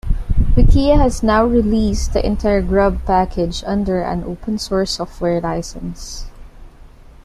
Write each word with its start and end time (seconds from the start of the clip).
Wikia 0.55 0.97
has 0.99 1.21
now 1.21 1.45
released 1.45 2.11
the 2.13 2.25
entire 2.25 2.63
Grub 2.63 3.05
package 3.05 3.63
under 3.67 4.01
an 4.01 4.23
open 4.23 4.57
source 4.57 4.89
software 4.95 5.39
license. 5.39 6.25